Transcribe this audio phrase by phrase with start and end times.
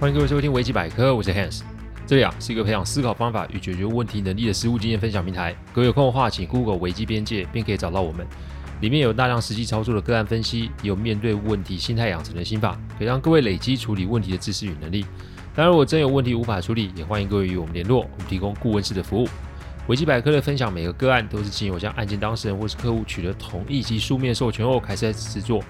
[0.00, 1.62] 欢迎各位收听危机百科，我是 Hans。
[2.06, 5.52] 这里啊是一个培养思考方法与解决问题能力的实务经验分享平台。
[5.72, 8.24] 各位有空的话，请 Google 危机边界，便可以找到我们。
[8.80, 15.04] 里面有大量实际操作的个案分析，也有面对问题心态养成的心法，可以让各位累积处理问题的知识与能力。
[15.52, 19.28] 当然，如果真有问题无法处理，也欢迎各位与我们联络，我们提供顾问式的服务。
[19.88, 25.60] 危机百科的分享，每个个案都是经由向案件当事人或是客户取得同意及书面授权后开始制作。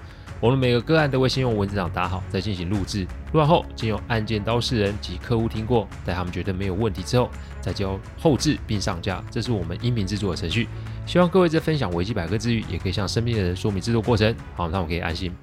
[0.41, 3.05] 我们每个个案都会先用文字档打好，再进行录制。
[3.33, 9.21] 录完后，经由案件当事人及客户听过，待他们觉得没有问题之后，再交后制并上架。
[9.29, 10.69] 这是我们音频制作的程序。
[11.05, 15.35] 希望各位在分享维基百科之余，也可以向身边的人说明制作过程，好，让我可以安心。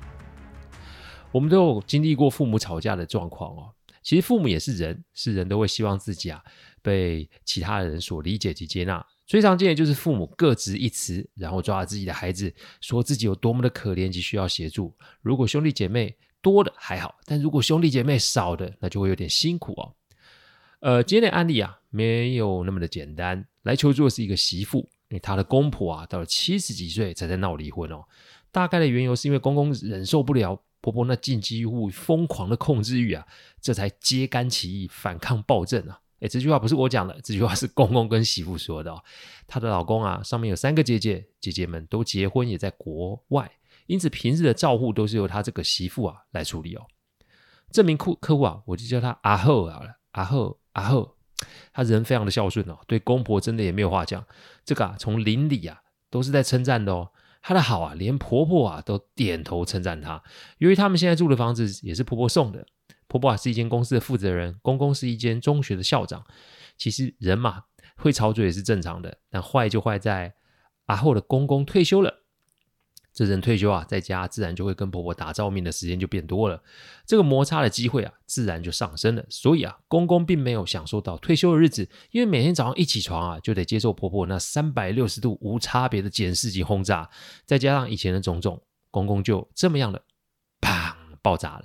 [1.30, 3.68] 我们都有经历过父母吵架的状况哦。
[4.02, 6.40] 其实父母也是人，是人都会希望自己啊
[6.80, 9.04] 被其他人所理解及接纳。
[9.26, 14.94] 最常见的就是父母各执一词，然后抓着自己的孩子，说自己有多么的可怜及需要协助。
[15.20, 19.95] 如果兄弟姐妹多的还好，但如果兄弟姐妹少的，那就会有点辛苦哦。
[20.78, 23.45] 呃，今天的案例啊，没有那么的简单。
[23.62, 24.78] 来求助的是一个媳妇，
[25.09, 28.04] 因为她的公婆啊，到了七十几岁才在闹离婚哦。
[28.52, 33.26] 大概的缘由是因为公公忍受不了婆婆那近几乎疯狂的控制欲啊，
[33.60, 36.01] 这才揭竿起义，反抗暴政啊。
[36.20, 39.02] 哎，这句话不是我讲的，这句话是公公跟媳妇说的哦。
[39.46, 43.50] 她的老公啊，上面有三个姐姐，姐姐们都结婚，也在国外，
[43.86, 46.86] 因此平日的照护都是由她这个媳妇啊来处理哦。
[47.70, 51.16] 这名客客户啊，我就叫他阿后好了，阿后阿后，
[51.73, 54.24] 他人非常的孝顺哦，对公婆真的也没有话讲。
[54.64, 57.10] 这个啊，从邻里啊都是在称赞的哦。
[57.42, 60.23] 他的好啊，连婆婆啊都点头称赞他。
[60.58, 62.66] 由于他们现在住的房子也是婆婆送的。
[63.18, 66.25] 婆婆是一间公司的负责人，公公是一间中学的校长。
[66.76, 67.64] 其实人嘛，
[67.97, 70.34] 会吵嘴也是正常的，但坏就坏在
[70.86, 72.22] 阿后的公公退休了。
[73.14, 76.62] 这人退休啊，在家自然就会跟婆婆打照面的时间就变多了，
[77.06, 79.25] 这个摩擦的机会啊，自然就上升了。
[79.30, 87.08] 所以啊，公公并没有享受到退休的日子，因为每天早上一起床啊，就得接受婆婆那三百六十度无差别的检视及轰炸，
[87.46, 90.04] 再加上以前的种种，公公就这么样的，砰，
[91.26, 91.64] 爆炸了。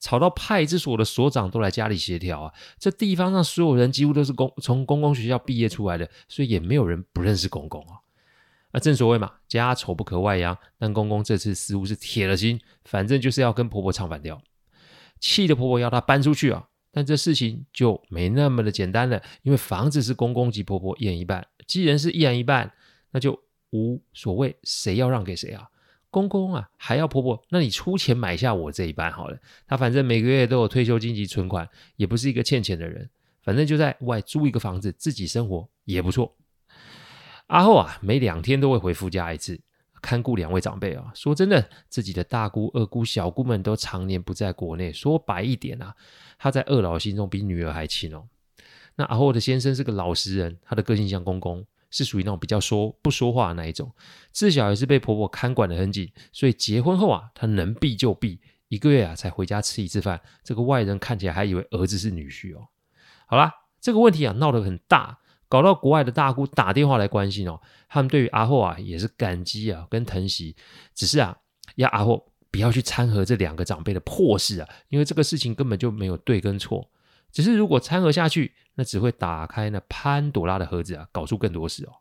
[0.00, 2.52] 吵到派出所的所长都来家里协调啊！
[2.76, 7.94] 这地方上所有人几乎都是公从公公学校毕业出来的，所以也没有人不认识公公啊。
[8.72, 10.58] 那正所谓嘛，家丑不可外扬。
[10.76, 14.42] 但公公这次似乎是铁了心，反正就是要跟婆婆唱反调，
[15.20, 16.66] 气得婆婆要他搬出去啊！
[16.90, 22.72] 但这事情就没那么的简单了，因为房子是公公及婆婆一人一半，既然是一人一半，
[23.12, 23.38] 那就
[23.70, 25.68] 无所谓谁要让给谁啊。
[26.16, 29.36] 公公啊，还要婆婆，那你出钱买下我这一半好了。
[29.66, 33.10] 他反正每个月都有退休金及存款，也不是一个欠钱的人。
[33.42, 36.34] 反正就在外租一个房子，自己生活也不错。
[37.48, 39.60] 阿后啊，每两天都会回夫家一次，
[40.00, 41.12] 看顾两位长辈啊。
[41.14, 44.90] 说真的，自己的大姑、二姑、小姑们都常年不在国内。
[44.90, 45.94] 说白一点啊，
[46.38, 48.24] 他在二老心中比女儿还亲哦。
[48.94, 51.62] 那阿后的先生是个老实人，他的个性像公公。
[51.96, 53.90] 是属于那种比较说不说话的那一种，
[54.30, 60.20] 自小也是被婆婆看管得很紧，所以结婚后啊，她能避就避，一个月啊才回家吃一次饭。
[60.44, 62.68] 这个外人看起来还以为儿子是女婿哦。
[63.26, 67.58] 好啦，这个问题啊闹得很大，搞到国外的大姑打电话来关心哦。
[67.88, 70.54] 他们对于阿后啊也是感激啊跟疼惜，
[70.94, 71.34] 只是啊
[71.76, 76.90] 要阿后不要去掺和这两个长辈的破事啊，因为这个事情根本就没有对跟错。
[77.32, 81.92] 只是如果掺和下去，那只会打开那潘朵拉的盒子啊，搞出更多事哦。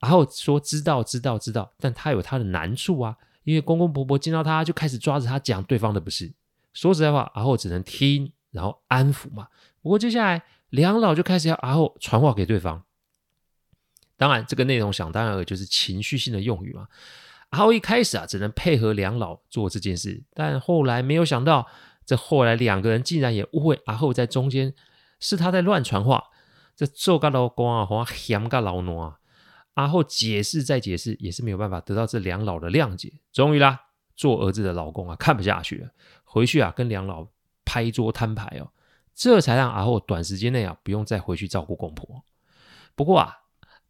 [0.00, 6.32] 然后说知道知道知道，但他有他的难处啊，因为公公婆婆见到他就开始抓着他讲对方的不是。
[6.72, 9.48] 说实在话，阿后只能听，然后安抚嘛。
[9.80, 12.82] 不过接下来两老就开始要阿后传话给对方。
[14.16, 16.88] 当然，这个内容想当然了就是情绪性的用语嘛。
[17.50, 21.66] 阿后一开始啊，只能配合两老做这件事，但后来没有想到。
[22.06, 24.74] 这后来两个人竟然也误会阿后在中间
[25.20, 26.24] 是他在乱传话，
[26.74, 29.18] 这做个老公啊，或嫌个老奴啊，
[29.74, 33.20] 阿后解释再解释也是没有办法得到这两老的谅解。
[33.32, 33.78] 终于啦，
[34.16, 35.90] 做儿子的老公啊看不下去了，
[36.24, 37.28] 回去啊跟两老
[37.64, 38.72] 拍桌摊牌哦，
[39.14, 42.24] 这才让阿后短时间内啊不用再回去照顾公婆。
[42.96, 43.36] 不过啊，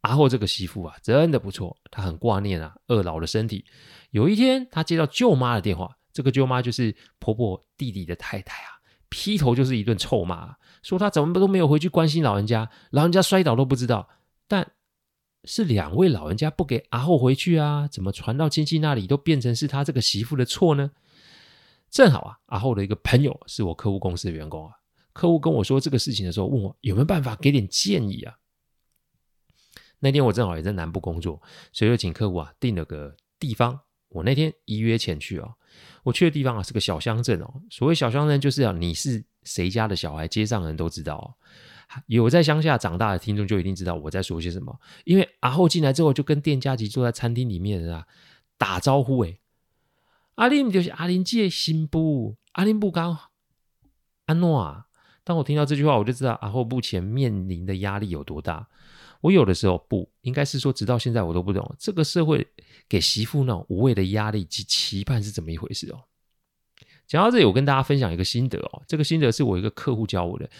[0.00, 3.64] 阿后这个媳妇啊真的不错，她很挂念啊二老的身体。
[4.10, 5.96] 有一天，她接到舅妈的电话。
[6.12, 14.08] 这个舅妈就是婆婆弟弟的太太啊，劈头就是一顿臭骂，说他怎么都没有回去关心老人家，老人家摔倒都不知道。
[14.48, 14.72] 但
[15.44, 20.90] 是两位老人家不给阿后回去啊，怎么传到亲戚那里都变成是他这个媳妇的错呢？
[21.90, 24.74] 正好啊，阿后的一个朋友是我客户公司的员工啊，
[25.12, 28.36] 客户跟我说这个事情的时候，问我有没有办法给点建议啊。
[29.98, 31.42] 那天我正好也在南部工作，
[31.72, 33.80] 所以就请客户啊订了个地方。
[34.10, 35.54] 我那天一约前去哦，
[36.02, 37.62] 我去的地方啊是个小乡镇哦。
[37.70, 41.26] 所谓小乡镇，就是啊你是谁家的小孩，街上人都知道哦。
[42.06, 48.06] 有在乡下长大的听众就一定知道我在说些什么，因为阿后进来之后就跟店家及坐在餐厅里面的人啊
[48.56, 49.40] 打招呼诶，
[50.36, 53.18] 阿林就是阿林姐的新妇，阿林不刚
[54.26, 54.86] 安诺啊。
[55.30, 58.66] 当我听到这句话，我就知道阿后目前面临的压力有多大。
[59.20, 62.44] 我有的时候不应该是说，直到现在我都不懂这个社会
[62.88, 66.02] 给媳妇那种无谓的压力及期盼是怎么一回事哦。
[67.06, 68.82] 讲到这里，我跟大家分享一个心得哦。
[68.88, 70.50] 这个心得是我一个客户教我的。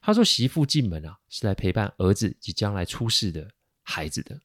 [0.00, 3.48] 他说：“媳妇进门啊，是来陪伴儿子及将来出世的
[3.82, 4.38] 孩子的。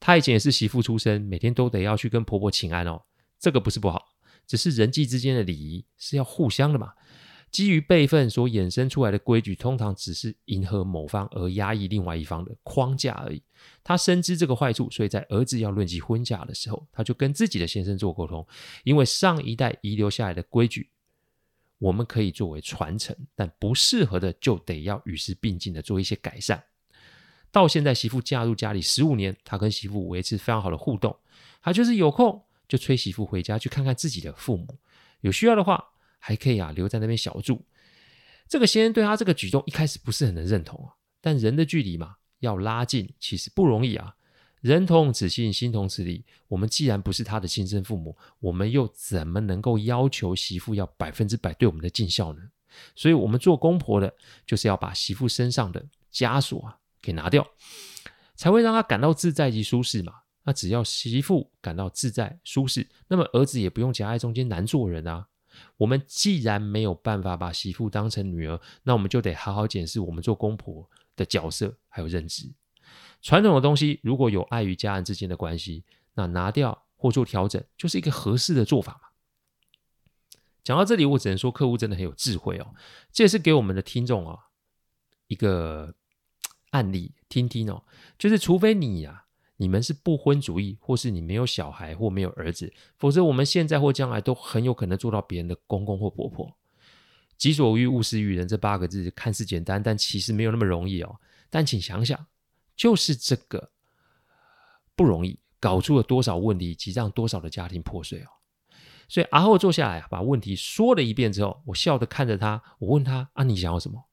[0.00, 3.00] 他以前也是媳妇出身，每天都得要去跟婆婆请安哦。
[3.38, 4.04] 这个不是不好，
[4.48, 6.92] 只是人际之间的礼仪是要互相的嘛。
[7.50, 13.42] 基于辈分所衍生出来的规矩，通常只是迎合某方而压抑另外一方的框架而已。
[13.82, 18.46] 他深知这个坏处，所以在儿子要论及婚嫁的时候，他就跟自己的先生做沟通，
[18.84, 20.90] 因为上一代遗留下来的规矩。”
[21.80, 26.60] 我们可以作为传承，但不适合的就得要与时并进的做一些改善。
[27.52, 31.16] 到现在，媳妇嫁入家里十五年，他跟媳妇维持非常好的互动。
[31.62, 34.76] 他就是有空就催媳妇回家去看看自己的父母，
[35.20, 37.64] 有需要的话还可以啊留在那边小住。
[38.48, 44.14] 这个先生对他这个举动一开始不是很能认同啊，但人的距离嘛，要拉近其实不容易啊。
[44.60, 46.24] 人同此心，心同此理。
[46.48, 52.42] 我们既然不是他的亲生父母，我们又怎么能够要求媳妇要百分之百对我们的尽孝呢？
[52.96, 54.12] 所以，我们做公婆的，
[54.46, 57.46] 就是要把媳妇身上的枷锁啊给拿掉，
[58.34, 60.12] 才会让她感到自在及舒适嘛。
[60.42, 65.28] 那只要媳妇感到自在舒适，那么儿子也不用夹在中间难做人啊。
[65.76, 72.52] 我们既然没有办法把媳妇当成女儿，那我们就得好好检视我们做公婆的角色还有认知。
[73.20, 75.84] 传统的东西如果有碍于家人之间的关系，
[76.14, 79.08] 那拿掉或做调整就是一个合适的做法嘛。
[80.64, 82.74] 讲到这里，我只能说客户真的很有智慧哦。
[83.10, 84.36] 这也是给我们的听众啊
[85.28, 85.94] 一个
[86.70, 87.84] 案例听听哦。
[88.18, 89.27] 就是除非你呀、啊，
[89.58, 96.56] 你们是不婚主义，或是你没有小孩或没有儿子，否则我们现在或将来都很有可能做到别人的公公或婆婆。
[97.36, 101.20] 己所欲，勿施于人，这八个字看似简单，但其实没有那么容易哦。
[101.50, 102.26] 但请想想。
[102.76, 103.72] 就是这个
[104.94, 108.28] 不容易，搞出了多少问题，及让多少的家庭破碎哦。
[109.08, 114.04] 所以阿后坐下来，把问题说了一遍之后，我笑着看着他，我问他啊，你想要什么？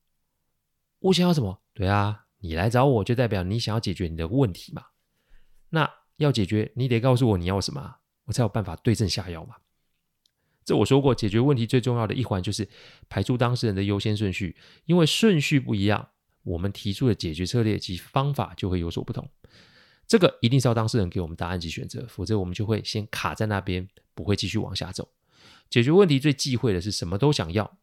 [0.98, 1.62] 我想要什么？
[1.76, 4.84] 对啊，你来找我就代表你想要解决你的问题嘛。
[5.76, 9.58] 那要解决，你得告诉我你要什么，我才有办法对症下药嘛。
[10.64, 12.68] 这我说过，解决问题最重要的一环就是
[13.08, 14.56] 排出当事人的优先顺序，
[14.86, 16.10] 因为顺序不一样。
[16.44, 19.28] 我们提出的解决策略及方法就会有所不同，
[20.08, 25.10] 这个一定是要当事人给我们答案及选择，否则我们就会先卡在那边，不会继续往下走。
[25.72, 27.80] 解决问题最忌讳的是什么都想要，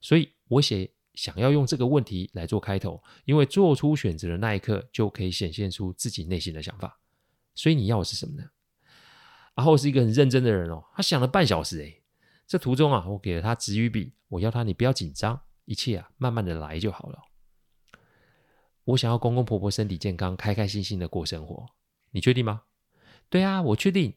[0.00, 6.98] 所以我写想要用这个问题来做开头，因为做出选择的那一刻就可以显现出自己内心的想法。
[7.54, 8.50] 所以你要的是什么呢？
[9.54, 12.02] 阿后是一个很认真的人哦，他想了半小时诶，
[12.46, 17.18] 这途中啊，我给了他纸与笔，我要他你不要紧张，一切啊慢慢的来就好了。
[18.84, 21.66] 我想要公公婆婆身体健康，开开心心的过生活。
[22.12, 22.62] 你确定吗？
[23.28, 24.14] 对啊，我确定。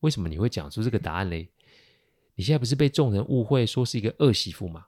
[0.00, 1.50] 为什么你会讲出这个答案嘞？
[2.34, 4.86] 你现在不是被众人误会说是一个恶媳妇吗？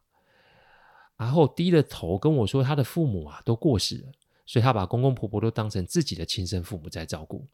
[1.17, 4.13] 然后低着头跟我说，他的父母啊都过世了，
[4.47, 7.49] 所以他把公公婆婆都当成自己的亲生父母在照顾。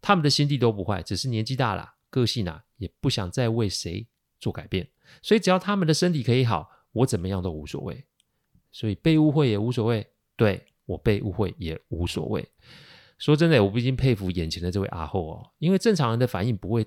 [0.00, 4.06] 他们的心地都不坏，只是年纪大了，个性啊也不想再为谁
[4.40, 4.88] 做改变。
[5.22, 8.04] 所以只要他们的身体可以好，我怎么样都无所谓。
[8.72, 10.06] 所以被误会也无所谓。
[10.36, 10.64] 对。
[10.88, 12.48] 我被误会也无所谓。
[13.18, 16.86] 说真的，我不禁佩服眼前的这位阿后哦，因为正常人的反应不会，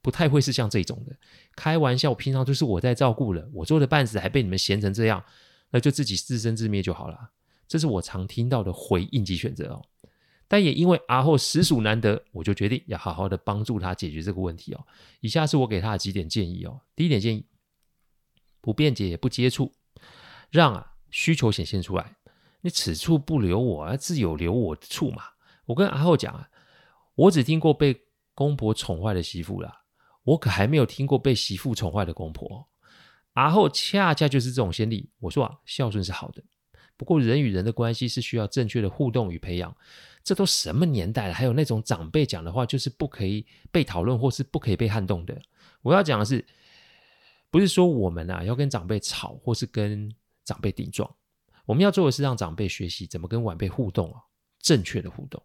[0.00, 1.14] 不太会是像这种的。
[1.54, 5.22] 开玩笑，平常就是我在照顾了，我做的半死还被你们嫌成这样，
[5.68, 7.32] 那就自己自生自灭就好了。
[7.66, 9.84] 这是我常听到的回应及选择哦。
[10.50, 14.86] 但也因为阿后实属难得，我就决定要好好的帮助他解决这个问题哦。
[15.20, 16.80] 以下是我给他的几点建议哦。
[16.96, 17.44] 第一点建议，
[18.62, 19.74] 不辩解也不接触，
[20.50, 22.16] 让啊需求显现出来。
[22.62, 25.22] 你此处不留我，自有留我的处嘛。
[25.66, 26.48] 我跟阿后讲啊，
[27.14, 29.82] 我只听过被公婆宠坏的媳妇啦，
[30.24, 32.66] 我可还没有听过被媳妇宠坏的公婆。
[33.34, 35.10] 阿后恰恰就是这种先例。
[35.20, 36.42] 我说啊，孝顺是好的，
[36.96, 39.76] 不过人与人的关系是需要正确的互动与培养。
[40.28, 45.40] 这都什么年代了，还有那种长辈讲的话就是不可以被讨论或是不可以被撼动的。
[45.80, 46.44] 我要讲的是，
[47.50, 51.10] 不是说我们啊要跟长辈吵或是跟长辈顶撞。
[51.64, 54.20] 我们要做的是让长辈学习怎么跟晚辈互动啊，
[54.60, 55.42] 正确的互动。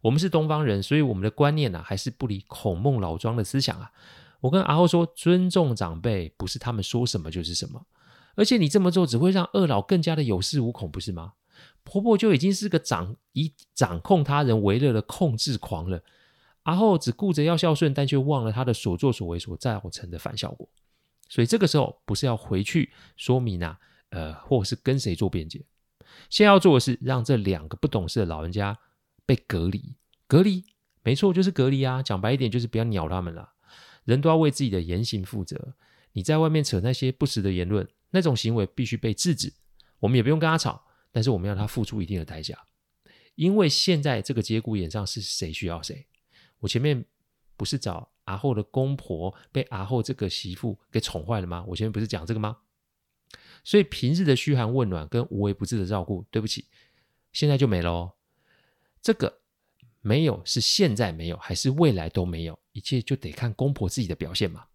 [0.00, 3.92] 我们是东方人，所以我们的观念呢、啊，还是不离孔孟老庄的思想啊。
[4.40, 7.86] 我跟阿后说，尊重长辈不是他们说什么就是什么，
[8.34, 11.34] 而且你这么做只会让二老更加的有恃无恐，不是吗？
[11.90, 16.02] 婆婆就已经是个掌以掌控他人为乐的控制狂了，
[16.64, 20.68] 阿后只顾着要孝顺，但却忘了他的所作所为所造成的反效果。
[21.28, 23.78] 所以这个时候不是要回去说明啊，
[24.10, 25.64] 呃，或是跟谁做辩解，
[26.30, 28.78] 先要做的是让这两个不懂事的老人家
[29.24, 29.94] 被隔离，
[30.26, 30.64] 隔离，
[31.02, 32.02] 没错，就是隔离啊。
[32.02, 33.52] 讲白一点，就是不要鸟他们了。
[34.04, 35.74] 人都要为自己的言行负责。
[36.12, 39.52] 你在外面扯那些不实的言论，那种行为必须被制止。
[40.00, 42.58] 我们也不用跟他吵，但是我们要他付出一定的代价。
[43.34, 46.06] 因为现在这个节骨眼上是谁需要谁？
[46.58, 47.04] 我前面
[47.56, 51.64] 不是找阿后的公婆被阿后这个媳妇给宠坏了吗？
[51.68, 52.58] 我前面不是讲这个吗？
[53.62, 56.66] 所以平日的嘘寒问暖跟无微不至的照顾，对不起，
[57.32, 58.14] 现在就没了哦。
[59.02, 59.40] 这个。
[60.00, 62.58] 没有是现在没有，还是未来都没有？
[62.72, 64.66] 一切就得看公婆自己的表现嘛。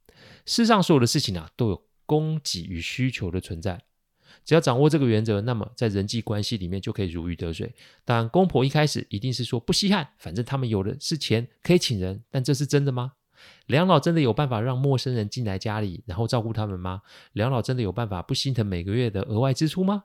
[0.46, 3.82] 世上所有的事情啊，都有供给与需求的存在。
[4.44, 7.74] 只要掌握这个原则，那么在人际关系里面就可以如鱼得水。
[8.06, 12.24] 当然，公婆一开始一定是说不稀罕，反正他们有的是钱可以请人。
[12.30, 13.14] 但这是真的吗？
[13.68, 17.02] 两老真的有办法让陌生人进来家里，然后照顾他们吗？
[17.34, 20.04] 两老真的有办法不心疼每个月的额外支出吗？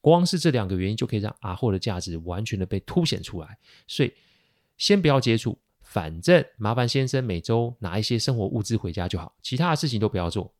[0.00, 3.58] 光是这两个原因就可以让阿后的价值完全的被凸显出来。
[3.86, 4.12] 所以。
[4.78, 10.54] 先不要接触，反正麻烦先生每周拿一些生活物资回家就好，其他的事情都不要做，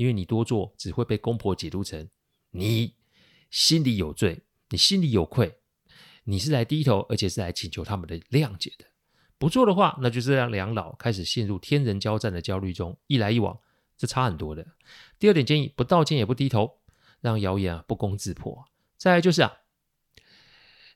[0.00, 2.08] 因为你多做只会被公婆解读成
[2.52, 2.94] 你
[3.50, 4.40] 心里有罪，
[4.70, 5.54] 你心里有愧，
[6.24, 8.86] 你是来低头，而且是来请求他们的谅解的。
[9.36, 13.58] 不做的话，那就是让两老开始陷入天人交战的焦虑中，一来一往，
[13.98, 14.66] 这差很多的。
[15.18, 16.78] 第二点建议，不道歉也不低头，
[17.20, 18.64] 让谣言啊不攻自破。
[18.96, 19.52] 再来就是啊。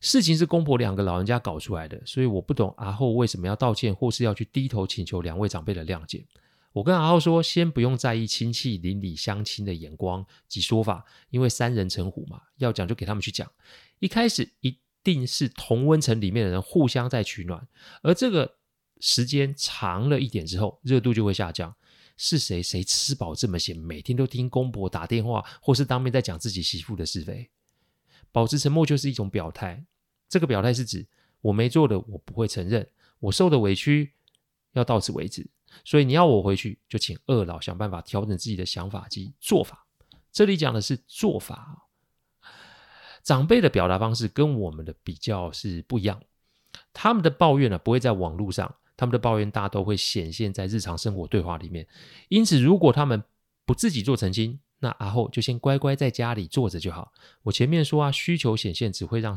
[0.00, 6.24] 事情是公婆两个老人家搞出来的，所以我不懂阿后为什么要道歉，或是要去低头请求两位长辈的谅解。
[6.74, 13.48] 我跟阿浩说，先不用在意亲戚邻里乡亲的眼光及说法，因为三人成虎嘛，要讲就给他们去讲。
[14.00, 17.68] 一开始一定是同温层里面的人互相在取暖，
[18.02, 18.56] 而这个
[18.98, 21.72] 时间长了一点之后，热度就会下降。
[22.16, 27.50] 是谁谁吃饱这么闲，每天都听公婆打电话，或是当面在讲自己媳妇的是非？
[28.32, 29.84] 保持沉默就是一种表态。
[30.28, 31.06] 这个表态是指
[31.40, 32.84] 我没做的，我不会承认；
[33.20, 34.12] 我受的委屈
[34.72, 35.48] 要到此为止。
[35.84, 39.86] 所以你要我回去，就请二老想办法调整自己的想法及做法。
[40.30, 41.88] 这里讲的是做法。
[43.22, 46.20] 长辈的表达方式跟我们的比较是不一样。
[46.92, 51.86] 他们的抱怨呢，不会在网络上，他们的抱怨大都会显现在日常生活对话里面。
[52.28, 53.22] 因此，如果他们
[53.64, 57.12] 不自己做澄清，那阿后就先乖乖在家里坐着就好。
[57.42, 59.34] 我前面说啊，需求显现只会让。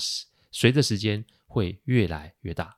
[0.50, 2.78] 随着时间会越来越大，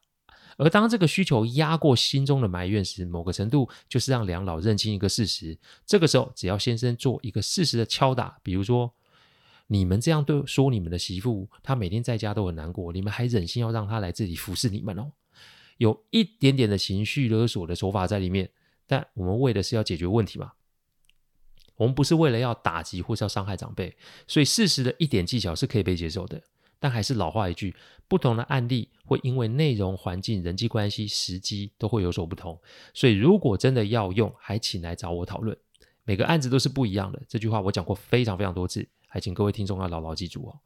[0.60, 5.58] 而当这个需求压过心中的埋怨时，某个程度就是让两老认清一个事实。
[5.86, 8.94] 这个时候，只要先生做一个事实的敲打，比如说
[9.68, 15.14] 你们这样对说你们的媳妇，她每天在家都很难过，你们还忍心要让她来这里服侍你们哦？
[15.78, 18.52] 有一点点的情绪勒索的手法在里面，
[18.86, 20.52] 但我们为的是要解决问题嘛？
[21.78, 23.96] 我们不是为了要打击或是要伤害长辈，
[24.28, 26.44] 所以事实的一点技巧是可以被接受的。
[26.80, 27.76] 但还是老话一句，
[28.08, 32.60] 不同的案例会因为内容、环境、人际关系、时机都会有所不同。
[32.94, 35.58] 所以如果真的要用，还请来找我讨论。
[36.06, 40.60] 每个案子都是不一样的，这句话我讲过非常非常多次，还请各位听众要牢牢记住哦。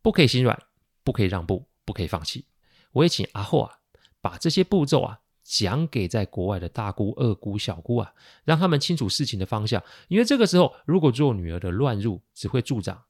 [0.00, 0.58] 不可以心软，
[1.04, 2.46] 不可以让步，不可以放弃。
[2.92, 3.80] 我也请阿后啊，
[4.20, 8.14] 把这些步骤啊讲给在国外的大姑、二姑、小姑啊，
[8.44, 9.82] 让他们清楚事情的方向。
[10.08, 13.02] 因为这个时候，如果做女儿的乱入，只会助长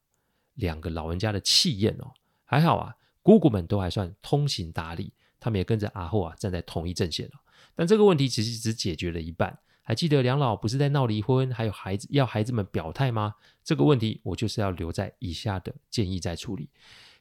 [0.55, 2.11] 两个老人家的气焰哦。
[2.51, 7.31] 还好啊，姑姑们都还算通情达理，他们也跟着阿后啊站在同一阵线了。
[7.73, 9.57] 但这个问题其实只解决了一半。
[9.81, 13.35] 还记得两老不是在闹离婚，还有孩子要孩子们表态吗？
[13.63, 16.67] 这个问题我就是要留在以下的建议再处理。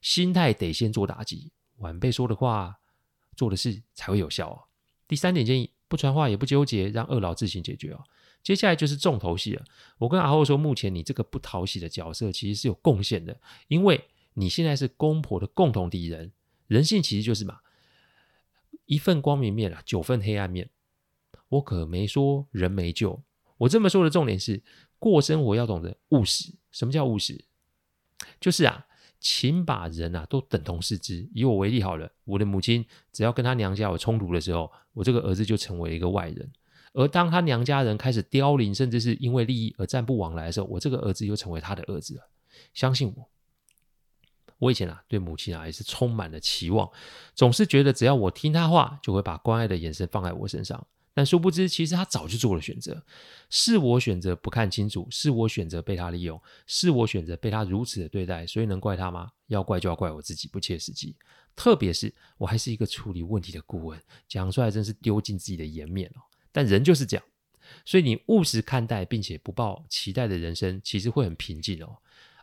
[0.02, 2.76] 心态得先做打击，晚辈说的话、
[3.36, 4.58] 做的事才会有效哦。
[5.06, 8.02] 第三点建议，不传话也不纠结，让二老自行解决哦。
[8.42, 9.64] 接下来就是重头戏了。
[9.96, 14.04] 我跟阿后说，目前你这个不讨喜的角色其实是有贡献的，因为。
[14.40, 16.32] 你现在是公婆的共同敌人，
[16.66, 17.58] 人性其实就是嘛，
[18.86, 20.70] 一份光明面啊，九份黑暗面。
[21.50, 23.22] 我可没说人没救，
[23.58, 24.62] 我这么说的重点是，
[24.98, 26.54] 过生活要懂得务实。
[26.70, 27.44] 什么叫务实？
[28.40, 28.86] 就是啊，
[29.18, 31.28] 请把人啊都等同视之。
[31.34, 36.48] 以我为例好了，我的母亲只要跟她娘家有冲突的时候，我这个儿子就成为一个外人；
[36.94, 42.22] 而当他娘家人开始凋零，甚至是因为利益而暂不往来的时候，我这个儿子又成为他的儿子了。
[42.72, 43.28] 相信我。
[44.60, 46.88] 我以前啊，对母亲啊也是充满了期望，
[47.34, 50.86] 总是觉得只要我听她话，就会把关爱的眼神放在我身上。
[51.12, 53.04] 但殊不知，其实他早就做了选择。
[53.50, 59.28] 是我选择不看清楚，是我选择被他利用，是我选择被他如此的对待，所以能怪他吗？
[59.48, 61.16] 要怪就要怪我自己不切实际。
[61.56, 66.22] 特别是我还是一个处理问题的顾问，讲出来真是丢尽自己的颜面哦。
[66.52, 67.26] 但人就是这样，
[67.84, 71.96] 所以你务实看待，并且不抱期待的人生，其实会很平静哦。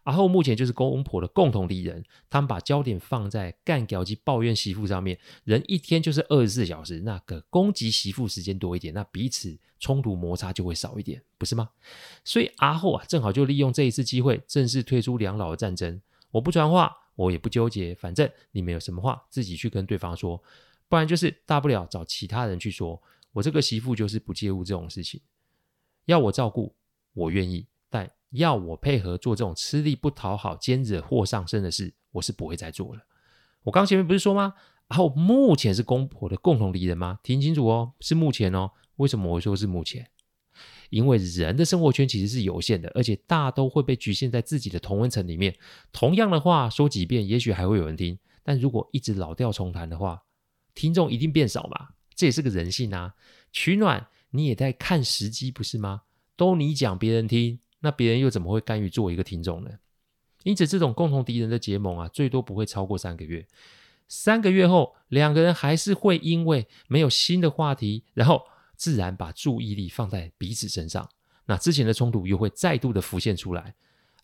[0.08, 5.20] 阿后目前就是公公婆的共同敌人，他们把焦点放在干屌及抱怨媳妇上面。
[5.44, 11.72] 人一天就是二十四小时，那个攻击媳妇时间多一点，那彼此冲突摩擦就会少一点，不是吗？
[12.24, 16.02] 所以阿后啊，正好就利用这一次机会，正式退出两老的战争。
[16.32, 20.42] 我不传话，我也不纠结，反正你们有什么话自己去跟对方说，
[20.88, 23.02] 不然就是大不了找其他人去说。
[23.34, 25.20] 我这个媳妇就是不介入这种事情，
[26.06, 26.74] 要我照顾，
[27.14, 27.68] 我愿意。
[28.32, 33.02] 要我配合做这种吃力不讨好、兼惹祸上身的事，我是不会再做了。
[33.64, 34.54] 我刚前面不是说吗？
[34.88, 37.20] 然后目前是公婆的共同敌人吗？
[37.22, 38.72] 听清楚哦，是目前哦。
[38.96, 40.10] 为什么我会说是目前？
[40.90, 45.54] 因为人的生活圈其实是有限的，而且大都会被局限在自己的同温层里面。
[45.92, 48.18] 同样的话说几遍，也许还会有人听。
[48.44, 50.24] 但如果一直老调重弹的话，
[50.74, 51.90] 听众一定变少嘛。
[52.16, 53.16] 这也是个人性啊。
[53.52, 56.04] 取暖你也在看时机，不是吗？
[56.38, 57.60] 都你讲别人听。
[57.80, 59.72] 那别人又怎么会甘于做一个听众呢？
[60.44, 63.46] 因此，这种共同敌人的结盟啊，最多不会超过三个月。
[64.08, 71.10] 三个月后，两个人还是会因为没有新的话题，然后自然把注意力放在彼此身上。
[71.46, 73.76] 那之前的冲突又会再度的浮现出来。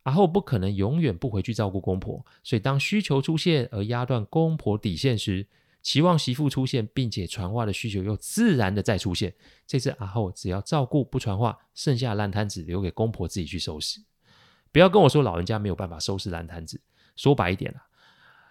[0.03, 5.47] 然后不可能永远不回去照顾公婆，所以当需求出现而压断公婆底线时，
[5.83, 9.35] 期望媳妇出现，并且传话的需求又自然的再出现。
[9.67, 13.99] 这次阿后只要照顾不传话，剩下烂摊子留给公婆自己去收拾。
[14.71, 16.81] 不要跟我说老人家没有办法收拾烂摊子。
[17.15, 17.83] 说白一点啊，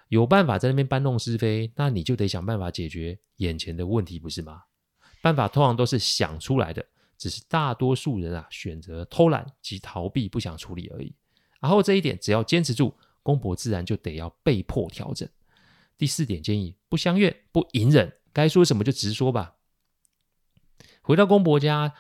[0.09, 4.63] 有办法在那边搬弄是非，那你就得想办法解决眼前的问题，不是吗？
[5.21, 6.85] 办法通常都是想出来的，
[7.17, 11.15] 只是大多数人啊选择偷懒及逃避，不想处理而已。
[11.61, 15.27] 然后这一点只要坚持住，公婆自然就得要被迫调整。
[15.99, 19.55] 第四点建议：不相怨，不隐忍，该说什么就直说吧。
[21.03, 21.95] 回到公婆家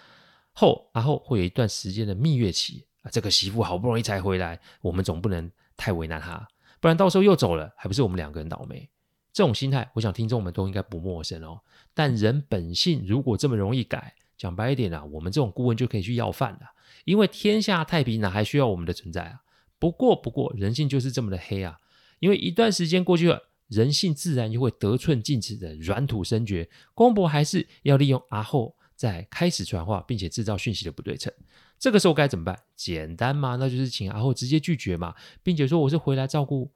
[0.52, 3.10] 后，然后会有一段时间的蜜月期啊。
[3.10, 6.48] 这个媳妇好不容易才回来，我们总不能太为难她，
[6.80, 8.88] 不然到时候又走了，还不是我们两个人倒霉？
[9.32, 11.60] 这种心态，我想听众们都应该不陌生哦。
[11.94, 16.72] 但人本性如果这么容易改，讲白一点啊，我们这种顾问就可以去要饭了，
[17.04, 19.40] 因为天下太平哪还需要我们的存在啊？
[19.78, 21.78] 不过，不过人性就是这么的黑啊，
[22.18, 23.48] 因为一段时间过去了。
[23.72, 31.32] 人性自然就会得寸进尺的软土生绝，公婆还是要利用阿后再开始传话，并且制造讯息的不对称。
[31.78, 32.56] 这个时候该怎么办？
[32.76, 36.70] 简单嘛，那就是请阿后直接拒绝嘛，并且说我是回来照顾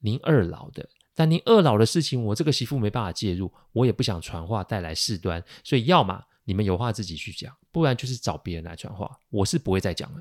[0.00, 10.20] 您二老的，但您二老的事情我这个媳妇没办法介入，我也不想传话带来事端，所以要么你们有话自己去讲，不然就是找别人来传话，我是不会再讲了。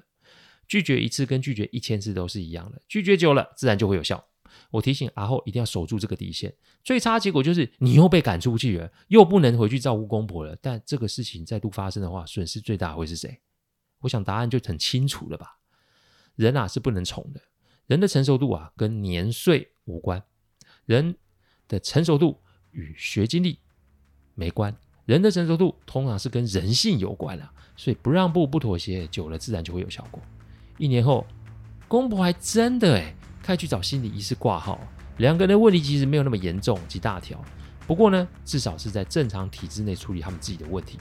[0.67, 4.23] 拒绝一次跟拒绝一千次都是一样的，拒绝久了自然就会有效。
[4.71, 10.57] 我提醒阿后一定要守住这个底线，最差结果就是你又被赶出去了，又不能回去照顾公婆了。
[10.61, 13.39] 但这个事情再度发生的话，损失最大会是谁？
[14.01, 15.57] 我想答案就很清楚了吧？
[16.35, 17.41] 人啊是不能宠的，
[17.87, 20.23] 人的成熟度啊跟年岁无关，
[20.85, 21.17] 人
[21.67, 22.39] 的成熟度
[22.71, 23.59] 与学经历
[24.35, 27.51] 没关，人的成熟度通常是跟人性有关啊。
[27.75, 30.21] 所以不让步不妥协，久了自然就会有效果。
[30.77, 31.25] 一年后，
[31.87, 33.15] 公婆还真的诶
[33.47, 34.77] 快去找心理医师挂号。
[35.17, 37.43] 两个人的问题其实没有那么严重及大条，
[37.87, 40.99] 不过呢，至少是在正常体制内处理他们自己的问题，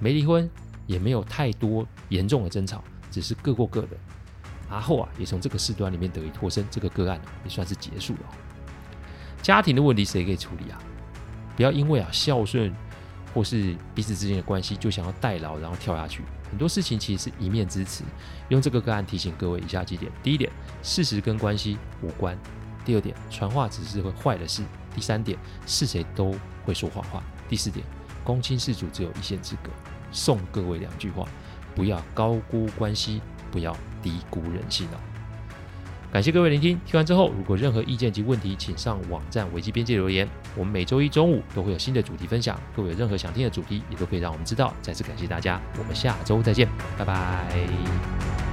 [0.00, 0.48] 没离婚，
[0.86, 3.96] 也没有太多严重的争吵，只是各过各的。
[4.70, 8.20] 阿后啊，也从这个事端里面得以脱身，这个个案也算是结束了。
[9.42, 10.78] 家庭的问题谁可以处理啊？
[11.56, 12.72] 不要因为啊孝顺
[13.34, 16.22] 或是彼此之间的关系就想要代劳，然后跳下去。
[16.50, 18.04] 很多事情其实是一面之词，
[18.48, 20.50] 用这个个案提醒各位以下几点：第一点，
[20.82, 22.34] 事实跟关系无关；
[22.84, 24.62] 第二点，传话只是会坏的事；
[24.94, 26.34] 第三点，是谁都
[26.64, 27.84] 会说谎话；第四点，
[28.24, 29.70] 公卿事主只有一线之隔。
[30.10, 31.28] 送各位两句话：
[31.74, 34.98] 不要高估关系，不要低估人性哦。
[36.10, 40.26] 感谢各位聆听，听完之后如果任何意见及问题，请上网站维基边界留言。
[40.56, 44.72] 我们每周一中午都会有新的主题分享，各位有任何想听的主题，也都可以让我们知道。
[44.80, 46.66] 再次感谢大家，我们下周再见，
[46.96, 48.47] 拜拜。